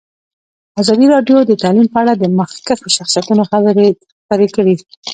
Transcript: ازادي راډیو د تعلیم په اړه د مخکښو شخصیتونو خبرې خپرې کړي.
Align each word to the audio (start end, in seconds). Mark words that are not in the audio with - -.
ازادي 0.81 1.05
راډیو 1.13 1.37
د 1.45 1.51
تعلیم 1.63 1.87
په 1.91 1.97
اړه 2.01 2.13
د 2.17 2.23
مخکښو 2.39 2.87
شخصیتونو 2.97 3.43
خبرې 3.51 3.87
خپرې 4.21 4.47
کړي. 4.55 4.75